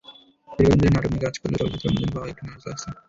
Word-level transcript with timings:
দীর্ঘদিন 0.57 0.91
ধরে 0.93 0.93
নাটক 0.95 1.05
নিয়ে 1.11 1.23
কাজ 1.25 1.35
করলেও 1.41 1.59
চলচ্চিত্রের 1.61 1.89
অনুদান 1.93 2.09
পাওয়ায় 2.13 2.31
একটু 2.33 2.43
নার্ভাস 2.47 2.63
লাগছে। 2.69 2.89